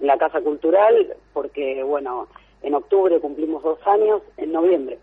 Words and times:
en 0.00 0.06
la 0.06 0.16
Casa 0.16 0.40
Cultural, 0.40 1.14
porque, 1.34 1.82
bueno, 1.82 2.28
en 2.62 2.74
octubre 2.74 3.20
cumplimos 3.20 3.62
dos 3.62 3.78
años, 3.86 4.22
en 4.38 4.50
noviembre. 4.50 4.98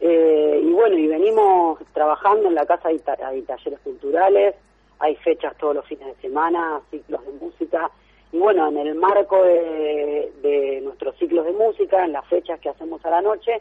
Eh, 0.00 0.60
y 0.62 0.72
bueno, 0.72 0.96
y 0.96 1.06
venimos 1.06 1.80
trabajando 1.92 2.48
en 2.48 2.54
la 2.54 2.66
casa, 2.66 2.88
hay, 2.88 3.00
hay, 3.24 3.42
talleres 3.42 3.80
culturales, 3.80 4.54
hay 4.98 5.16
fechas 5.16 5.56
todos 5.58 5.74
los 5.74 5.86
fines 5.86 6.06
de 6.06 6.22
semana, 6.22 6.80
ciclos 6.90 7.24
de 7.26 7.32
música. 7.32 7.90
Y 8.32 8.38
bueno, 8.38 8.68
en 8.68 8.76
el 8.76 8.94
marco 8.94 9.42
de, 9.42 10.32
de 10.42 10.80
nuestros 10.82 11.16
ciclos 11.16 11.46
de 11.46 11.52
música, 11.52 12.04
en 12.04 12.12
las 12.12 12.26
fechas 12.26 12.60
que 12.60 12.68
hacemos 12.68 13.04
a 13.04 13.10
la 13.10 13.22
noche, 13.22 13.60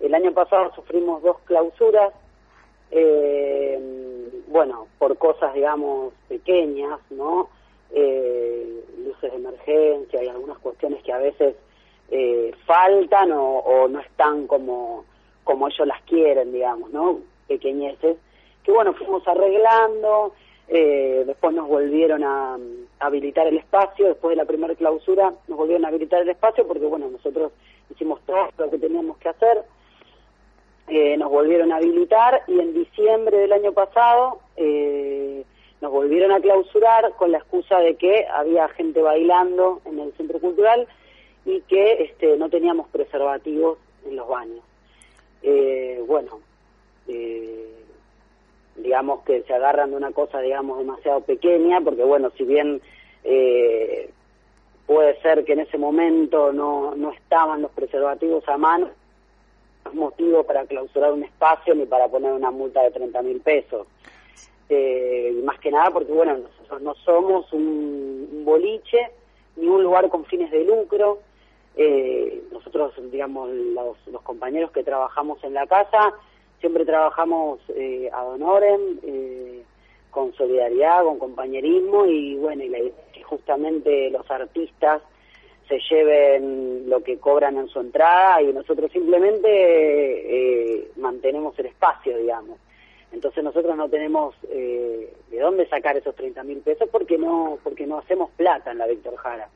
el 0.00 0.14
año 0.14 0.32
pasado 0.32 0.72
sufrimos 0.74 1.22
dos 1.22 1.38
clausuras, 1.44 2.12
eh, 2.90 3.78
bueno, 4.48 4.88
por 4.98 5.16
cosas, 5.18 5.54
digamos, 5.54 6.12
pequeñas, 6.28 6.98
¿no? 7.10 7.50
Eh, 7.92 8.84
luces 9.04 9.30
de 9.30 9.36
emergencia 9.36 10.22
y 10.22 10.28
algunas 10.28 10.58
cuestiones 10.58 11.02
que 11.02 11.12
a 11.12 11.18
veces 11.18 11.54
eh, 12.10 12.52
faltan 12.66 13.30
o 13.32 13.88
no 13.88 14.00
están 14.00 14.46
como 14.46 15.04
como 15.44 15.68
ellos 15.68 15.86
las 15.86 16.02
quieren, 16.02 16.52
digamos, 16.52 16.90
¿no? 16.90 17.20
Pequeñeces, 17.48 18.16
que 18.64 18.72
bueno, 18.72 18.92
fuimos 18.94 19.26
arreglando, 19.26 20.32
eh, 20.68 21.24
después 21.26 21.52
nos 21.54 21.66
volvieron 21.66 22.22
a, 22.22 22.56
habilitar 23.00 23.46
el 23.46 23.58
espacio, 23.58 24.08
después 24.08 24.30
de 24.30 24.36
la 24.36 24.44
primera 24.44 24.74
clausura 24.74 25.32
nos 25.48 25.58
volvieron 25.58 25.84
a 25.84 25.88
habilitar 25.88 26.20
el 26.20 26.28
espacio 26.28 26.66
porque 26.66 26.84
bueno, 26.84 27.08
nosotros 27.08 27.50
hicimos 27.90 28.20
todo 28.26 28.50
lo 28.58 28.70
que 28.70 28.78
teníamos 28.78 29.16
que 29.16 29.30
hacer, 29.30 29.64
eh, 30.86 31.16
nos 31.16 31.30
volvieron 31.30 31.72
a 31.72 31.76
habilitar 31.76 32.42
y 32.46 32.60
en 32.60 32.74
diciembre 32.74 33.38
del 33.38 33.52
año 33.52 33.72
pasado 33.72 34.40
eh, 34.56 35.44
nos 35.80 35.90
volvieron 35.90 36.30
a 36.30 36.40
clausurar 36.40 37.12
con 37.16 37.32
la 37.32 37.38
excusa 37.38 37.78
de 37.78 37.96
que 37.96 38.26
había 38.26 38.68
gente 38.68 39.00
bailando 39.00 39.80
en 39.86 39.98
el 39.98 40.12
centro 40.12 40.38
cultural 40.40 40.86
y 41.46 41.62
que 41.62 42.02
este, 42.04 42.36
no 42.36 42.50
teníamos 42.50 42.86
preservativos 42.88 43.78
en 44.06 44.14
los 44.14 44.28
baños 44.28 44.62
eh, 45.42 46.02
bueno, 46.06 46.40
eh, 47.08 47.70
digamos 48.76 49.22
que 49.24 49.42
se 49.42 49.54
agarran 49.54 49.90
de 49.90 49.96
una 49.96 50.12
cosa, 50.12 50.40
digamos, 50.40 50.78
demasiado 50.78 51.20
pequeña, 51.20 51.80
porque 51.80 52.04
bueno, 52.04 52.30
si 52.36 52.44
bien 52.44 52.80
eh, 53.24 54.10
puede 54.86 55.20
ser 55.20 55.44
que 55.44 55.52
en 55.52 55.60
ese 55.60 55.78
momento 55.78 56.52
no, 56.52 56.94
no 56.94 57.12
estaban 57.12 57.62
los 57.62 57.70
preservativos 57.72 58.48
a 58.48 58.56
mano, 58.56 58.90
no 59.84 59.90
es 59.90 59.96
motivo 59.96 60.44
para 60.44 60.64
clausurar 60.66 61.12
un 61.12 61.24
espacio 61.24 61.74
ni 61.74 61.86
para 61.86 62.08
poner 62.08 62.32
una 62.32 62.50
multa 62.50 62.82
de 62.82 62.90
30 62.90 63.22
mil 63.22 63.40
pesos. 63.40 63.86
Eh, 64.68 65.40
más 65.44 65.58
que 65.58 65.70
nada 65.70 65.90
porque, 65.90 66.12
bueno, 66.12 66.36
nosotros 66.38 66.82
no 66.82 66.94
somos 66.94 67.52
un, 67.52 68.28
un 68.32 68.44
boliche 68.44 69.10
ni 69.56 69.66
un 69.66 69.82
lugar 69.82 70.08
con 70.08 70.24
fines 70.24 70.50
de 70.50 70.64
lucro, 70.64 71.18
eh, 71.76 72.42
nosotros, 72.52 72.92
digamos, 73.10 73.50
los, 73.50 73.96
los, 74.08 74.22
compañeros 74.22 74.70
que 74.72 74.82
trabajamos 74.82 75.42
en 75.44 75.54
la 75.54 75.66
casa, 75.66 76.14
siempre 76.60 76.84
trabajamos 76.84 77.60
eh, 77.68 78.10
ad 78.12 78.28
honorem, 78.28 78.98
eh, 79.02 79.62
con 80.10 80.32
solidaridad, 80.34 81.04
con 81.04 81.18
compañerismo 81.18 82.06
y 82.06 82.36
bueno, 82.36 82.64
y 82.64 82.68
la 82.68 82.78
idea 82.78 82.92
que 83.12 83.22
justamente 83.22 84.10
los 84.10 84.28
artistas 84.30 85.02
se 85.68 85.78
lleven 85.88 86.90
lo 86.90 87.02
que 87.02 87.18
cobran 87.18 87.56
en 87.56 87.68
su 87.68 87.78
entrada 87.78 88.42
y 88.42 88.52
nosotros 88.52 88.90
simplemente 88.90 89.48
eh, 89.48 90.90
mantenemos 90.96 91.56
el 91.60 91.66
espacio, 91.66 92.16
digamos. 92.16 92.58
Entonces 93.12 93.42
nosotros 93.42 93.76
no 93.76 93.88
tenemos 93.88 94.34
eh, 94.50 95.12
de 95.30 95.38
dónde 95.38 95.68
sacar 95.68 95.96
esos 95.96 96.14
30 96.16 96.42
mil 96.42 96.58
pesos 96.58 96.88
porque 96.90 97.18
no 97.18 97.58
porque 97.62 97.86
no 97.86 97.98
hacemos 97.98 98.30
plata 98.32 98.72
en 98.72 98.78
la 98.78 98.86
Víctor 98.86 99.16
Jara. 99.16 99.48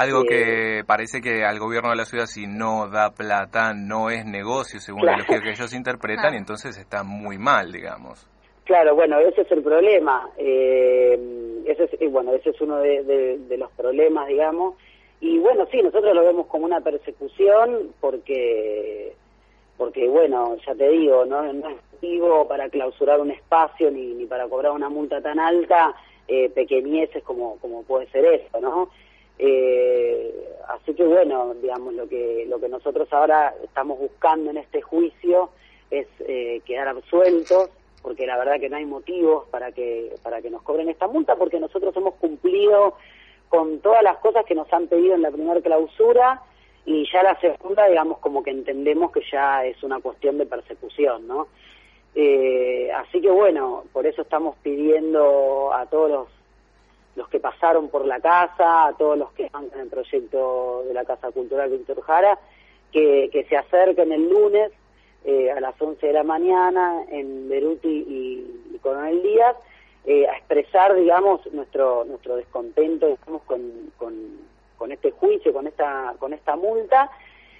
Algo 0.00 0.24
que 0.24 0.82
parece 0.86 1.20
que 1.20 1.44
al 1.44 1.58
gobierno 1.58 1.90
de 1.90 1.96
la 1.96 2.06
ciudad 2.06 2.24
si 2.24 2.46
no 2.46 2.88
da 2.88 3.10
plata 3.10 3.74
no 3.74 4.08
es 4.08 4.24
negocio, 4.24 4.80
según 4.80 5.02
claro. 5.02 5.24
lo 5.28 5.42
que 5.42 5.50
ellos 5.50 5.74
interpretan, 5.74 6.32
y 6.32 6.38
entonces 6.38 6.78
está 6.78 7.02
muy 7.04 7.36
mal, 7.36 7.70
digamos. 7.70 8.26
Claro, 8.64 8.94
bueno, 8.94 9.18
ese 9.18 9.42
es 9.42 9.52
el 9.52 9.62
problema. 9.62 10.30
Eh, 10.38 11.62
ese 11.66 11.90
es, 12.00 12.10
bueno, 12.10 12.32
ese 12.32 12.48
es 12.48 12.60
uno 12.62 12.78
de, 12.78 13.04
de, 13.04 13.38
de, 13.40 13.58
los 13.58 13.70
problemas, 13.72 14.26
digamos. 14.26 14.76
Y 15.20 15.38
bueno, 15.38 15.66
sí, 15.70 15.82
nosotros 15.82 16.14
lo 16.14 16.24
vemos 16.24 16.46
como 16.46 16.64
una 16.64 16.80
persecución 16.80 17.92
porque, 18.00 19.12
porque 19.76 20.08
bueno, 20.08 20.56
ya 20.66 20.74
te 20.74 20.88
digo, 20.88 21.26
no, 21.26 21.42
no 21.52 21.68
es 21.68 21.76
motivo 21.92 22.48
para 22.48 22.70
clausurar 22.70 23.20
un 23.20 23.32
espacio 23.32 23.90
ni, 23.90 24.14
ni 24.14 24.24
para 24.24 24.48
cobrar 24.48 24.72
una 24.72 24.88
multa 24.88 25.20
tan 25.20 25.38
alta, 25.38 25.94
eh, 26.26 26.48
pequeñeces 26.48 27.22
como, 27.22 27.58
como 27.58 27.82
puede 27.82 28.06
ser 28.06 28.24
eso, 28.24 28.60
¿no? 28.62 28.88
Eh, 29.42 30.34
así 30.68 30.92
que 30.92 31.02
bueno, 31.02 31.54
digamos, 31.62 31.94
lo 31.94 32.06
que, 32.06 32.44
lo 32.46 32.60
que 32.60 32.68
nosotros 32.68 33.10
ahora 33.10 33.54
estamos 33.64 33.98
buscando 33.98 34.50
en 34.50 34.58
este 34.58 34.82
juicio 34.82 35.48
es 35.90 36.06
eh, 36.20 36.60
quedar 36.66 36.88
absueltos, 36.88 37.70
porque 38.02 38.26
la 38.26 38.36
verdad 38.36 38.60
que 38.60 38.68
no 38.68 38.76
hay 38.76 38.84
motivos 38.84 39.48
para 39.48 39.72
que, 39.72 40.14
para 40.22 40.42
que 40.42 40.50
nos 40.50 40.60
cobren 40.62 40.90
esta 40.90 41.06
multa, 41.06 41.36
porque 41.36 41.58
nosotros 41.58 41.96
hemos 41.96 42.14
cumplido 42.16 42.96
con 43.48 43.80
todas 43.80 44.02
las 44.02 44.18
cosas 44.18 44.44
que 44.44 44.54
nos 44.54 44.70
han 44.74 44.88
pedido 44.88 45.14
en 45.14 45.22
la 45.22 45.30
primera 45.30 45.60
clausura 45.62 46.42
y 46.84 47.10
ya 47.10 47.22
la 47.22 47.40
segunda, 47.40 47.86
digamos, 47.88 48.18
como 48.18 48.42
que 48.42 48.50
entendemos 48.50 49.10
que 49.12 49.22
ya 49.32 49.64
es 49.64 49.82
una 49.82 50.00
cuestión 50.00 50.36
de 50.36 50.44
persecución, 50.44 51.26
¿no? 51.26 51.48
Eh, 52.14 52.90
así 52.94 53.22
que 53.22 53.30
bueno, 53.30 53.84
por 53.92 54.06
eso 54.06 54.20
estamos 54.22 54.56
pidiendo 54.62 55.72
a 55.72 55.86
todos 55.86 56.10
los 56.10 56.28
los 57.16 57.28
que 57.28 57.40
pasaron 57.40 57.88
por 57.88 58.06
la 58.06 58.20
casa, 58.20 58.86
a 58.86 58.92
todos 58.96 59.18
los 59.18 59.32
que 59.32 59.46
están 59.46 59.68
en 59.74 59.80
el 59.80 59.88
proyecto 59.88 60.84
de 60.86 60.94
la 60.94 61.04
Casa 61.04 61.30
Cultural 61.30 61.70
Víctor 61.70 62.00
Jara, 62.02 62.38
que, 62.92 63.46
se 63.48 63.56
acerquen 63.56 64.12
el 64.12 64.28
lunes 64.28 64.72
eh, 65.24 65.50
a 65.50 65.60
las 65.60 65.80
11 65.80 66.06
de 66.06 66.12
la 66.12 66.22
mañana 66.22 67.04
en 67.10 67.48
Beruti 67.48 67.88
y, 67.88 68.74
y 68.74 68.78
Coronel 68.78 69.22
Díaz 69.22 69.56
eh, 70.06 70.26
a 70.26 70.36
expresar, 70.36 70.94
digamos, 70.94 71.40
nuestro 71.52 72.04
nuestro 72.04 72.36
descontento 72.36 73.06
digamos, 73.06 73.42
con, 73.42 73.92
con, 73.98 74.14
con 74.78 74.92
este 74.92 75.10
juicio, 75.10 75.52
con 75.52 75.66
esta 75.66 76.14
con 76.18 76.32
esta 76.32 76.56
multa. 76.56 77.10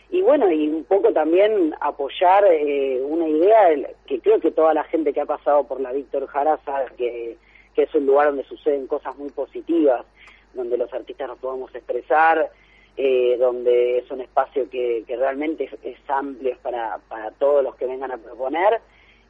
Y 0.09 0.23
bueno, 0.23 0.51
y 0.51 0.69
un 0.69 0.85
poco 0.85 1.13
también 1.13 1.75
apoyar 1.81 2.45
eh, 2.47 3.01
una 3.05 3.29
idea 3.29 3.69
que 4.07 4.21
creo 4.21 4.41
que 4.41 4.51
toda 4.51 4.75
la 4.75 4.85
gente 4.85 5.13
que 5.13 5.21
ha 5.21 5.27
pasado 5.27 5.65
por 5.65 5.81
la 5.81 5.93
Víctor 5.93 6.27
Jara 6.27 6.59
sabe 6.65 6.87
que 6.97 7.37
que 7.75 7.83
es 7.85 7.95
un 7.95 8.07
lugar 8.07 8.29
donde 8.29 8.45
suceden 8.45 8.87
cosas 8.87 9.17
muy 9.17 9.31
positivas, 9.31 10.05
donde 10.55 10.77
los 10.77 10.93
artistas 10.93 11.29
nos 11.29 11.39
podemos 11.39 11.75
expresar, 11.75 12.51
eh, 12.97 13.37
donde 13.39 13.99
es 13.99 14.11
un 14.11 14.21
espacio 14.21 14.69
que, 14.69 15.05
que 15.07 15.17
realmente 15.17 15.71
es, 15.83 15.97
amplio 16.09 16.57
para, 16.61 16.99
para 17.09 17.31
todos 17.33 17.63
los 17.63 17.77
que 17.77 17.87
vengan 17.87 18.11
a 18.11 18.19
proponer 18.19 18.81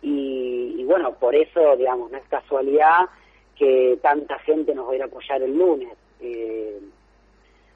y, 0.03 0.77
y, 0.79 0.85
bueno, 0.85 1.13
por 1.13 1.35
eso, 1.35 1.77
digamos, 1.77 2.11
no 2.11 2.17
es 2.17 2.25
casualidad 2.29 3.11
que 3.57 3.99
tanta 4.01 4.39
gente 4.39 4.75
nos 4.75 4.89
va 4.89 4.93
a 4.93 4.97
ir 4.97 5.03
apoyar 5.03 5.43
el 5.43 5.57
lunes. 5.57 5.93
Eh, 6.21 6.81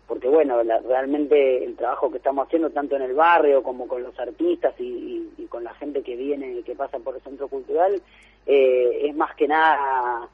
porque 0.06 0.28
bueno, 0.28 0.62
realmente 0.62 1.64
el 1.64 1.76
trabajo 1.76 2.10
que 2.10 2.18
estamos 2.18 2.46
haciendo 2.46 2.70
tanto 2.70 2.96
en 2.96 3.02
el 3.02 3.14
barrio 3.14 3.62
como 3.62 3.88
con 3.88 4.02
los 4.02 4.18
artistas 4.18 4.74
y, 4.78 5.46
con 5.48 5.62
la 5.64 5.74
gente 5.74 6.02
que 6.02 6.16
viene, 6.16 6.62
que 6.62 6.74
pasa 6.74 6.98
por 6.98 7.14
el 7.14 7.22
centro 7.22 7.46
cultural, 7.48 8.02
eh, 8.44 9.02
es 9.04 9.14
más 9.14 9.34
que 9.36 9.46
nada 9.46 10.28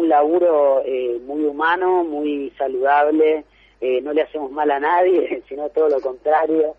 un 0.00 0.08
laburo 0.08 0.82
eh, 0.84 1.18
muy 1.24 1.44
humano, 1.44 2.04
muy 2.04 2.52
saludable, 2.58 3.44
eh, 3.80 4.00
no 4.00 4.12
le 4.12 4.22
hacemos 4.22 4.50
mal 4.50 4.70
a 4.70 4.80
nadie, 4.80 5.42
sino 5.48 5.68
todo 5.70 5.88
lo 5.88 6.00
contrario. 6.00 6.74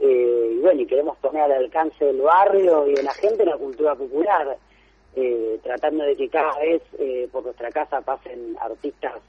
y 0.00 0.58
bueno, 0.60 0.80
y 0.82 0.86
queremos 0.86 1.16
poner 1.18 1.42
al 1.42 1.52
alcance 1.52 2.04
del 2.04 2.20
barrio 2.20 2.86
y 2.86 2.94
de 2.94 3.02
la 3.02 3.14
gente 3.14 3.44
la 3.44 3.56
cultura 3.56 3.94
popular, 3.94 4.56
tratando 5.64 6.04
de 6.04 6.14
que 6.14 6.28
cada 6.28 6.56
vez 6.60 6.82
por 7.32 7.42
nuestra 7.42 7.70
casa 7.72 8.00
pasen 8.02 8.56
artistas 8.60 9.20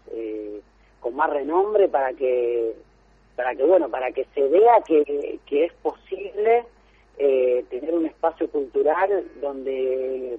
con 1.00 1.16
más 1.16 1.32
renombre 1.32 1.88
para 1.88 2.14
que 2.14 2.76
para 3.36 3.56
que 3.56 3.64
bueno 3.64 3.90
para 3.90 4.12
que 4.12 4.26
se 4.36 4.48
vea 4.48 4.82
que, 4.86 5.40
que 5.48 5.66
es 5.66 5.74
posible 5.82 6.66
eh, 7.22 7.66
tener 7.70 7.94
un 7.94 8.06
espacio 8.06 8.50
cultural 8.50 9.26
donde 9.42 10.38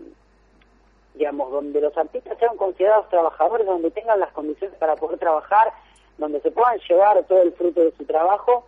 digamos 1.15 1.51
donde 1.51 1.81
los 1.81 1.97
artistas 1.97 2.39
sean 2.39 2.57
considerados 2.57 3.09
trabajadores 3.09 3.67
donde 3.67 3.91
tengan 3.91 4.21
las 4.21 4.33
condiciones 4.33 4.77
para 4.79 4.97
poder 4.97 5.19
trabajar 5.19 5.73
donde 6.19 6.41
se 6.41 6.51
puedan 6.51 6.79
llevar 6.89 7.23
todo 7.25 7.43
el 7.43 7.53
fruto 7.53 7.81
de 7.81 7.93
su 7.93 8.05
trabajo 8.05 8.65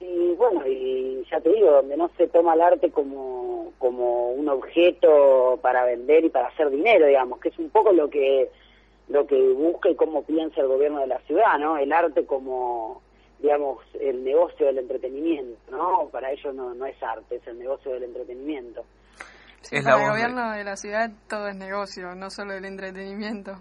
y 0.00 0.34
bueno 0.34 0.66
y 0.66 1.24
ya 1.30 1.40
te 1.40 1.50
digo 1.50 1.70
donde 1.70 1.96
no 1.96 2.10
se 2.16 2.28
toma 2.28 2.54
el 2.54 2.60
arte 2.60 2.90
como 2.90 3.72
como 3.78 4.30
un 4.30 4.48
objeto 4.48 5.58
para 5.60 5.84
vender 5.84 6.24
y 6.24 6.30
para 6.30 6.48
hacer 6.48 6.70
dinero 6.70 7.06
digamos 7.06 7.40
que 7.40 7.50
es 7.50 7.58
un 7.58 7.70
poco 7.70 7.92
lo 7.92 8.08
que 8.08 8.50
lo 9.08 9.26
que 9.26 9.36
busca 9.52 9.90
y 9.90 9.94
cómo 9.94 10.22
piensa 10.22 10.60
el 10.60 10.68
gobierno 10.68 11.00
de 11.00 11.06
la 11.06 11.18
ciudad, 11.20 11.58
¿no? 11.58 11.76
El 11.76 11.92
arte 11.92 12.24
como, 12.24 13.02
digamos, 13.40 13.78
el 14.00 14.24
negocio 14.24 14.66
del 14.66 14.78
entretenimiento, 14.78 15.58
¿no? 15.70 16.08
Para 16.10 16.32
ellos 16.32 16.54
no, 16.54 16.74
no 16.74 16.86
es 16.86 17.00
arte, 17.02 17.36
es 17.36 17.46
el 17.46 17.58
negocio 17.58 17.92
del 17.92 18.04
entretenimiento. 18.04 18.84
Es 19.70 19.84
para 19.84 20.02
el 20.02 20.10
gobierno 20.10 20.52
de... 20.52 20.64
la 20.64 20.76
ciudad 20.76 21.10
todo 21.28 21.48
es 21.48 21.56
negocio, 21.56 22.14
no 22.14 22.30
solo 22.30 22.54
el 22.54 22.64
entretenimiento. 22.64 23.52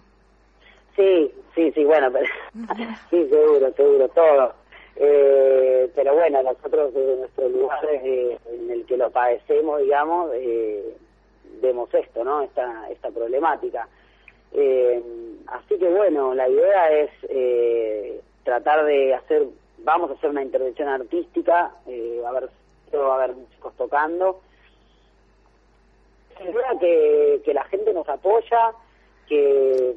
Sí, 0.96 1.34
sí, 1.56 1.72
sí, 1.72 1.84
bueno, 1.86 2.12
pero, 2.12 2.26
sí, 3.10 3.28
seguro, 3.30 3.72
seguro, 3.74 4.08
todo. 4.10 4.54
Eh, 4.98 5.90
pero 5.96 6.14
bueno, 6.14 6.44
nosotros 6.44 6.94
desde 6.94 7.18
nuestro 7.18 7.50
lugar 7.50 7.86
eh, 7.86 8.38
en 8.50 8.72
el 8.72 8.86
que 8.86 8.98
lo 8.98 9.10
padecemos, 9.10 9.82
digamos, 9.82 10.32
eh, 10.36 10.98
vemos 11.62 11.94
esto, 11.94 12.24
¿no? 12.24 12.42
Esta, 12.42 12.90
esta 12.90 13.10
problemática. 13.10 13.88
Eh, 14.54 15.02
así 15.48 15.78
que 15.78 15.90
bueno, 15.90 16.34
la 16.34 16.48
idea 16.50 16.92
es 16.92 17.12
eh, 17.30 18.22
tratar 18.44 18.86
de 18.86 19.14
hacer, 19.14 19.48
vamos 19.80 20.12
a 20.12 20.14
hacer 20.14 20.30
una 20.30 20.44
intervención 20.44 20.90
artística, 20.90 21.72
eh, 21.88 22.20
va 22.22 22.28
a 22.28 22.32
haber, 22.32 22.50
va 22.94 23.14
a 23.14 23.24
haber 23.24 23.36
músicos 23.36 23.74
tocando. 23.78 24.42
Que, 26.82 27.42
que 27.46 27.54
la 27.54 27.64
gente 27.66 27.94
nos 27.94 28.10
apoya, 28.10 28.74
que 29.30 29.96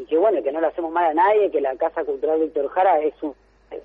y 0.00 0.04
que 0.06 0.16
bueno, 0.16 0.42
que 0.42 0.50
no 0.50 0.60
le 0.60 0.68
hacemos 0.68 0.90
mal 0.90 1.04
a 1.04 1.14
nadie, 1.14 1.50
que 1.50 1.60
la 1.60 1.76
Casa 1.76 2.04
Cultural 2.04 2.40
Víctor 2.40 2.68
Jara 2.68 3.00
es 3.00 3.14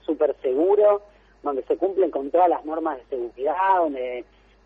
súper 0.06 0.36
seguro, 0.42 1.02
donde 1.44 1.64
se 1.64 1.76
cumplen 1.76 2.10
con 2.10 2.32
todas 2.32 2.50
las 2.50 2.64
normas 2.64 2.98
de 2.98 3.04
seguridad, 3.18 3.78
donde 3.80 4.24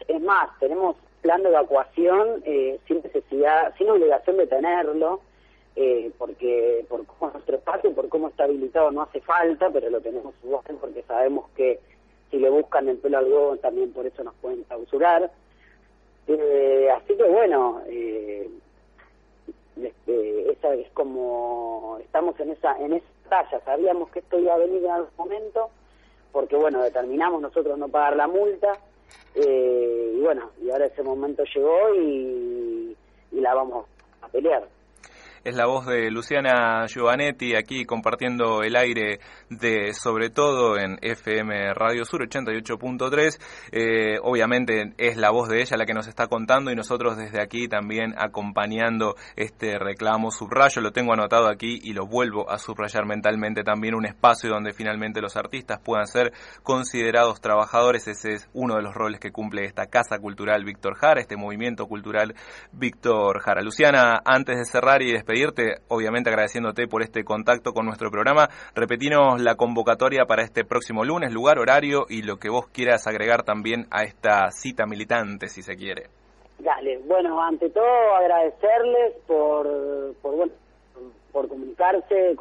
es 0.07 0.21
más, 0.21 0.49
tenemos 0.59 0.95
plan 1.21 1.41
de 1.41 1.49
evacuación 1.49 2.41
eh, 2.45 2.79
sin 2.87 3.01
necesidad, 3.01 3.73
sin 3.77 3.89
obligación 3.89 4.37
de 4.37 4.47
tenerlo, 4.47 5.21
eh, 5.75 6.11
porque 6.17 6.85
por 6.87 7.05
cómo 7.05 7.27
es 7.27 7.33
nuestro 7.33 7.57
espacio, 7.57 7.93
por 7.93 8.09
cómo 8.09 8.29
está 8.29 8.43
habilitado 8.45 8.91
no 8.91 9.01
hace 9.01 9.19
falta, 9.21 9.69
pero 9.71 9.89
lo 9.89 10.01
tenemos 10.01 10.33
porque 10.79 11.03
sabemos 11.03 11.49
que 11.55 11.79
si 12.29 12.37
le 12.37 12.49
buscan 12.49 12.87
el 12.89 12.97
pelo 12.97 13.17
al 13.17 13.59
también 13.59 13.91
por 13.91 14.05
eso 14.05 14.23
nos 14.23 14.35
pueden 14.35 14.63
clausurar. 14.63 15.31
Eh, 16.31 16.87
así 16.91 17.17
que 17.17 17.23
bueno, 17.23 17.81
eh, 17.87 18.47
este, 19.81 20.51
esa 20.51 20.75
es 20.75 20.87
como 20.91 21.97
estamos 22.01 22.39
en 22.39 22.51
esa 22.51 22.77
en 22.77 22.93
esa 22.93 23.05
talla, 23.29 23.59
sabíamos 23.65 24.11
que 24.11 24.19
esto 24.19 24.37
iba 24.37 24.53
a 24.53 24.59
venir 24.59 24.85
en 24.85 24.91
algún 24.91 25.09
momento, 25.17 25.71
porque 26.31 26.55
bueno, 26.55 26.83
determinamos 26.83 27.41
nosotros 27.41 27.79
no 27.79 27.89
pagar 27.89 28.15
la 28.15 28.27
multa, 28.27 28.77
eh, 29.33 30.13
y 30.17 30.21
bueno, 30.21 30.51
y 30.61 30.69
ahora 30.69 30.85
ese 30.85 31.01
momento 31.01 31.43
llegó 31.45 31.95
y, 31.95 32.95
y 33.31 33.41
la 33.41 33.55
vamos 33.55 33.87
a 34.21 34.27
pelear 34.27 34.67
es 35.43 35.55
la 35.55 35.65
voz 35.65 35.85
de 35.85 36.11
Luciana 36.11 36.85
Giovanetti 36.87 37.55
aquí 37.55 37.85
compartiendo 37.85 38.61
el 38.61 38.75
aire 38.75 39.19
de 39.49 39.93
sobre 39.93 40.29
todo 40.29 40.77
en 40.77 40.97
FM 41.01 41.73
Radio 41.73 42.05
Sur 42.05 42.27
88.3. 42.27 43.39
Eh, 43.71 44.17
obviamente 44.21 44.93
es 44.97 45.17
la 45.17 45.31
voz 45.31 45.49
de 45.49 45.61
ella 45.61 45.77
la 45.77 45.85
que 45.85 45.93
nos 45.93 46.07
está 46.07 46.27
contando 46.27 46.71
y 46.71 46.75
nosotros 46.75 47.17
desde 47.17 47.41
aquí 47.41 47.67
también 47.67 48.13
acompañando 48.17 49.15
este 49.35 49.79
reclamo. 49.79 50.31
Subrayo, 50.31 50.81
lo 50.81 50.91
tengo 50.91 51.13
anotado 51.13 51.47
aquí 51.47 51.79
y 51.81 51.93
lo 51.93 52.05
vuelvo 52.05 52.49
a 52.49 52.57
subrayar 52.57 53.05
mentalmente 53.05 53.63
también 53.63 53.95
un 53.95 54.05
espacio 54.05 54.49
donde 54.49 54.73
finalmente 54.73 55.21
los 55.21 55.37
artistas 55.37 55.79
puedan 55.83 56.07
ser 56.07 56.33
considerados 56.63 57.41
trabajadores. 57.41 58.07
Ese 58.07 58.33
es 58.33 58.49
uno 58.53 58.75
de 58.75 58.81
los 58.81 58.93
roles 58.93 59.19
que 59.19 59.31
cumple 59.31 59.65
esta 59.65 59.87
Casa 59.87 60.19
Cultural 60.19 60.63
Víctor 60.63 60.95
Jara, 60.95 61.21
este 61.21 61.37
movimiento 61.37 61.87
cultural 61.87 62.35
Víctor 62.71 63.39
Jara. 63.39 63.61
Luciana, 63.61 64.21
antes 64.25 64.57
de 64.57 64.65
cerrar 64.65 65.01
y 65.01 65.11
despedir, 65.11 65.28
despedirte, 65.29 65.81
obviamente 65.89 66.29
agradeciéndote 66.29 66.87
por 66.87 67.03
este 67.03 67.23
contacto 67.23 67.71
con 67.71 67.85
nuestro 67.85 68.09
programa. 68.09 68.49
Repetinos 68.73 69.39
la 69.39 69.55
convocatoria 69.55 70.25
para 70.25 70.41
este 70.41 70.65
próximo 70.65 71.05
lunes, 71.05 71.31
lugar, 71.31 71.59
horario 71.59 72.05
y 72.09 72.23
lo 72.23 72.37
que 72.37 72.49
vos 72.49 72.67
quieras 72.67 73.05
agregar 73.05 73.43
también 73.43 73.85
a 73.91 74.03
esta 74.03 74.49
cita 74.49 74.87
militante, 74.87 75.47
si 75.47 75.61
se 75.61 75.75
quiere. 75.75 76.07
Dale, 76.57 76.97
bueno, 77.05 77.39
ante 77.41 77.69
todo 77.69 78.15
agradecerles 78.15 79.13
por, 79.27 80.15
por, 80.21 80.35
bueno, 80.35 80.51
por 81.31 81.47
comunicarse, 81.47 82.35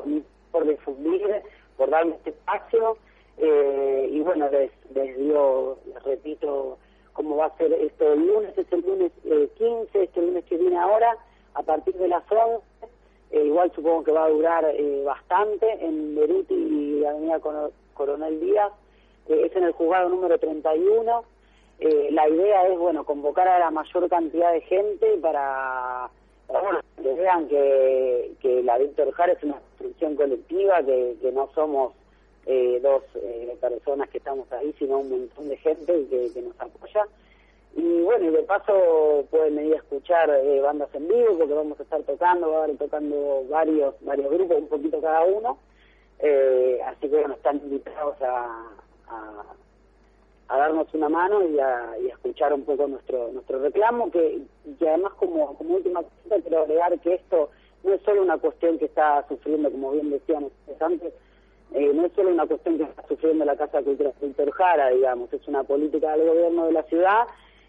por 0.50 0.66
difundir, 0.66 1.42
por 1.76 1.90
darme 1.90 2.14
este 2.14 2.30
espacio. 2.30 2.96
Eh, 3.36 4.08
y 4.10 4.20
bueno, 4.20 4.48
les, 4.50 4.72
digo, 5.18 5.78
les 5.86 6.02
repito 6.02 6.78
cómo 7.12 7.36
va 7.36 7.46
a 7.46 7.56
ser 7.58 7.72
esto 7.74 8.12
el 8.14 8.26
lunes, 8.26 8.56
es 8.56 8.72
el 8.72 8.80
lunes 8.80 9.12
15, 9.22 9.58
eh, 9.60 10.04
este 10.04 10.20
lunes 10.22 10.44
que 10.46 10.56
viene 10.56 10.78
ahora, 10.78 11.16
a 11.58 11.62
partir 11.62 11.94
de 11.94 12.06
las 12.06 12.22
11, 12.30 12.64
eh, 13.32 13.44
igual 13.44 13.72
supongo 13.74 14.04
que 14.04 14.12
va 14.12 14.26
a 14.26 14.30
durar 14.30 14.64
eh, 14.64 15.02
bastante, 15.04 15.66
en 15.84 16.14
Beruti 16.14 16.54
y 16.54 17.04
Avenida 17.04 17.40
Coronel 17.94 18.40
Díaz, 18.40 18.72
eh, 19.28 19.42
es 19.44 19.56
en 19.56 19.64
el 19.64 19.72
juzgado 19.72 20.08
número 20.08 20.38
31. 20.38 21.24
la 22.10 22.28
idea 22.28 22.68
es, 22.68 22.78
bueno, 22.78 23.04
convocar 23.04 23.48
a 23.48 23.58
la 23.58 23.70
mayor 23.72 24.08
cantidad 24.08 24.52
de 24.52 24.60
gente 24.62 25.18
para, 25.20 26.08
que 27.02 27.12
vean 27.14 27.48
que, 27.48 28.32
que 28.40 28.62
la 28.62 28.78
Víctor 28.78 29.10
Jara 29.12 29.32
es 29.32 29.42
una 29.42 29.58
construcción 29.58 30.14
colectiva, 30.14 30.82
que, 30.84 31.32
no 31.32 31.50
somos 31.54 31.92
dos 32.82 33.02
personas 33.60 34.08
que 34.10 34.18
estamos 34.18 34.50
ahí, 34.52 34.72
sino 34.78 34.98
un 34.98 35.10
montón 35.10 35.48
de 35.48 35.56
gente 35.56 36.06
que, 36.08 36.32
que 36.32 36.40
nos 36.40 36.58
apoya. 36.60 37.04
Y 37.76 38.02
bueno, 38.02 38.26
y 38.26 38.30
de 38.30 38.42
paso 38.42 39.26
pueden 39.30 39.56
venir 39.56 39.74
a 39.74 39.78
escuchar 39.78 40.30
eh, 40.30 40.60
bandas 40.60 40.88
en 40.94 41.06
vivo, 41.06 41.38
porque 41.38 41.54
vamos 41.54 41.78
a 41.78 41.82
estar 41.82 42.02
tocando, 42.02 42.50
va 42.50 42.64
a 42.64 42.66
estar 42.66 42.86
tocando 42.86 43.44
varios, 43.48 43.94
varios 44.00 44.30
grupos, 44.30 44.58
un 44.58 44.68
poquito 44.68 45.00
cada 45.00 45.24
uno. 45.24 45.58
Eh, 46.18 46.80
así 46.84 47.08
que 47.08 47.16
bueno, 47.16 47.34
están 47.34 47.56
invitados 47.58 48.20
a, 48.22 48.70
a, 50.48 50.58
darnos 50.58 50.92
una 50.92 51.08
mano 51.08 51.46
y 51.46 51.60
a, 51.60 51.96
escuchar 52.08 52.52
un 52.52 52.64
poco 52.64 52.88
nuestro 52.88 53.30
nuestro 53.32 53.60
reclamo, 53.60 54.10
que, 54.10 54.40
que 54.78 54.88
además 54.88 55.12
como, 55.14 55.56
como 55.56 55.76
última 55.76 56.02
cosa 56.02 56.40
quiero 56.42 56.62
agregar 56.62 56.98
que 56.98 57.14
esto 57.14 57.50
no 57.84 57.94
es 57.94 58.02
solo 58.02 58.22
una 58.22 58.38
cuestión 58.38 58.78
que 58.78 58.86
está 58.86 59.24
sufriendo, 59.28 59.70
como 59.70 59.92
bien 59.92 60.12
ustedes 60.12 60.82
antes, 60.82 61.12
eh, 61.74 61.92
no 61.94 62.06
es 62.06 62.12
solo 62.12 62.30
una 62.30 62.46
cuestión 62.46 62.78
que 62.78 62.84
está 62.84 63.06
sufriendo 63.06 63.44
la 63.44 63.56
Casa 63.56 63.82
Cultural 63.82 64.50
Jara, 64.52 64.88
digamos, 64.88 65.32
es 65.32 65.46
una 65.46 65.64
política 65.64 66.16
del 66.16 66.28
gobierno 66.28 66.66
de 66.66 66.72
la 66.72 66.82
ciudad 66.84 67.26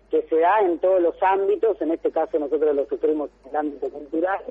que 0.09 0.23
se 0.23 0.39
da 0.39 0.59
en 0.61 0.79
todos 0.79 1.01
los 1.01 1.15
ámbitos, 1.21 1.81
en 1.81 1.91
este 1.91 2.11
caso 2.11 2.39
nosotros 2.39 2.75
lo 2.75 2.85
sufrimos 2.85 3.29
en 3.43 3.49
el 3.49 3.55
ámbito 3.55 3.89
cultural, 3.89 4.43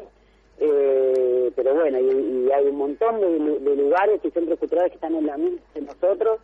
eh, 0.61 1.53
pero 1.55 1.75
bueno, 1.75 1.99
y, 1.99 2.51
hay 2.51 2.67
un 2.67 2.77
montón 2.77 3.21
de, 3.21 3.77
lugares 3.77 4.21
y 4.25 4.31
centros 4.31 4.59
culturales 4.59 4.91
que 4.91 4.97
están 4.97 5.15
en 5.15 5.27
la 5.27 5.37
misma 5.37 5.61
de 5.75 5.83
nosotros. 5.83 6.41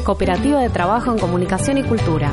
Cooperativa 0.04 0.60
de 0.60 0.70
Trabajo 0.70 1.12
en 1.12 1.18
Comunicación 1.18 1.76
y 1.78 1.82
Cultura. 1.82 2.32